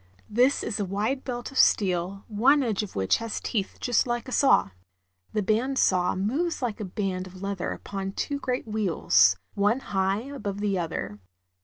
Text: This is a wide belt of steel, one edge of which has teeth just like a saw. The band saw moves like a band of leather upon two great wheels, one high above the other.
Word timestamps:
This 0.31 0.63
is 0.63 0.79
a 0.79 0.83
wide 0.83 1.23
belt 1.23 1.51
of 1.51 1.59
steel, 1.59 2.25
one 2.27 2.63
edge 2.63 2.81
of 2.81 2.95
which 2.95 3.17
has 3.17 3.39
teeth 3.39 3.77
just 3.79 4.07
like 4.07 4.27
a 4.27 4.31
saw. 4.31 4.71
The 5.33 5.43
band 5.43 5.77
saw 5.77 6.15
moves 6.15 6.59
like 6.59 6.79
a 6.79 6.85
band 6.85 7.27
of 7.27 7.43
leather 7.43 7.69
upon 7.69 8.13
two 8.13 8.39
great 8.39 8.65
wheels, 8.67 9.35
one 9.53 9.79
high 9.93 10.21
above 10.21 10.59
the 10.59 10.75
other. 10.79 11.19